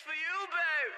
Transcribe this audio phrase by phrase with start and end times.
[0.00, 0.94] for you, babe.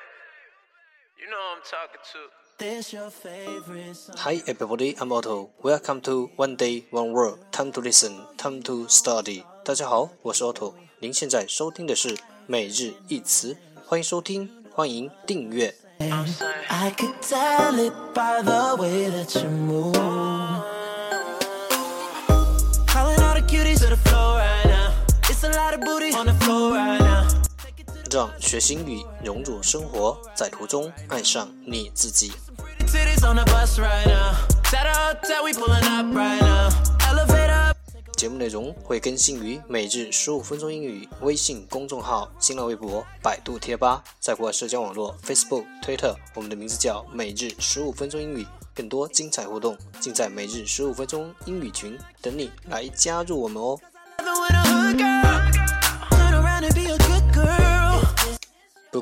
[1.18, 2.18] You know I'm talking to.
[2.58, 4.16] This your favorite song.
[4.18, 5.50] Hi everybody, I'm Otto.
[5.62, 7.38] Welcome to One Day One Word.
[7.50, 9.44] Time to listen, time to study.
[9.64, 10.74] 大家好，我是 Otto。
[11.00, 15.74] 您现在收听的是每日一词，欢迎收听，欢迎订阅。
[16.68, 19.96] I could tell it by the way that you move.
[22.94, 24.92] All the cuties to the floor right now.
[25.28, 26.91] It's a lot of booty on the floor right
[28.12, 32.30] 让学习英语融入生活，在途中爱上你自己。
[38.14, 48.46] 节目内容会更新于每日十五分钟英语微信公众号、新浪微博、百度贴吧，在国外社交网络 Facebook、Twitter，我们的名字叫每日十五分钟英语。
[48.74, 53.78] 更多精彩互动尽在每日十五分钟英语群，等你来加入我们哦。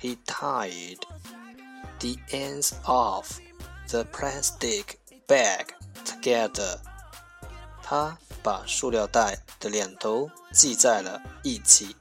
[0.00, 1.06] He tied
[2.00, 3.40] the ends of
[3.88, 6.78] the plastic bag together.
[7.82, 11.96] 他把塑料袋的两头系在了一起。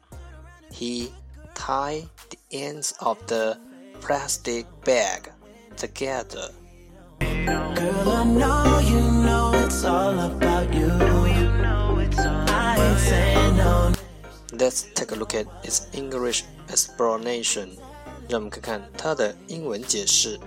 [0.72, 1.12] He
[1.54, 3.58] tied the ends of the
[4.02, 5.32] plastic bag
[5.78, 6.52] together.
[7.20, 10.90] Girl, I know you know it's all about you.
[12.48, 13.92] I ain't saying no.
[14.54, 17.78] Let's take a look at its English explanation.
[18.30, 20.40] 让我们看看它的英文解释。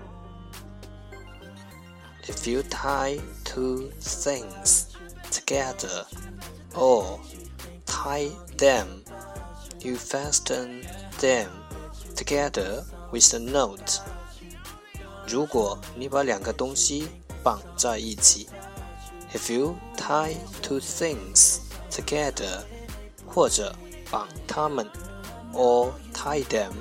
[2.26, 4.84] If you tie two things
[5.30, 6.04] together
[6.74, 7.18] or
[7.86, 8.86] tie them,
[9.80, 10.84] you fasten
[11.20, 11.48] them
[12.14, 14.00] together with a knot.
[15.26, 17.08] 如果你把两个东西
[17.42, 18.48] 绑在一起，
[19.32, 22.62] If you tie two things together，
[23.26, 23.74] 或者
[24.10, 24.86] 绑它们，
[25.54, 26.72] or tie them，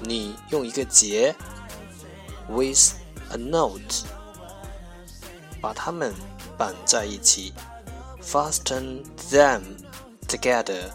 [0.00, 1.34] 你用一个结
[2.48, 2.94] ，with
[3.30, 4.04] a note，
[5.60, 6.14] 把它们
[6.56, 7.52] 绑在一起
[8.22, 9.62] ，fasten them
[10.26, 10.90] together。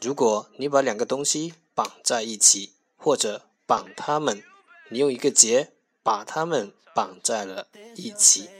[0.00, 4.42] 如果你把两个东西绑在一起，或者绑它们，
[4.90, 8.50] 你用一个结把它们绑在了一起。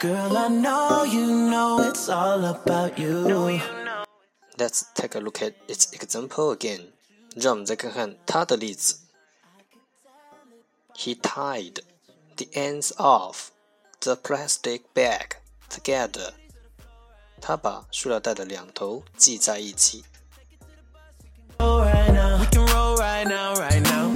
[0.00, 3.60] Girl, I know you know it's all about you.
[4.59, 6.91] Let's take a look at its example again.
[7.35, 8.99] 让我们再看看它的例子。
[10.95, 11.81] He tied
[12.37, 13.49] the ends of
[13.99, 15.37] the plastic bag
[15.69, 16.33] together.
[17.41, 20.05] 他把塑料袋的两头系在一起。
[21.59, 22.39] Roll right now.
[22.39, 24.09] We can roll right now, right now.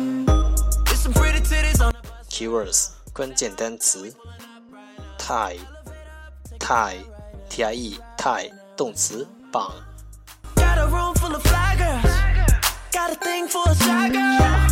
[0.86, 4.14] There's some pretty titties on the Keywords 关键单词
[5.18, 5.60] tie
[6.58, 6.98] tie
[7.50, 9.93] t i e tie 动词绑 Got a room
[11.25, 12.05] Full of fly girls.
[12.93, 14.69] Got a thing for a shy girl.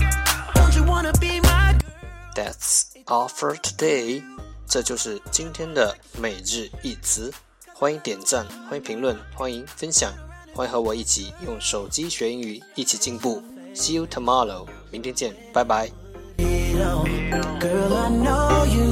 [0.54, 1.90] Don't you wanna be my girl?
[2.34, 4.22] That's all for today。
[4.66, 7.32] 这就是今天的每日一词。
[7.72, 10.12] 欢迎点赞，欢迎评论，欢迎分享，
[10.54, 13.42] 欢迎和我一起用手机学英语，一起进步。
[13.74, 15.90] See you tomorrow，明天见，拜拜。
[16.38, 18.91] Girl, I know you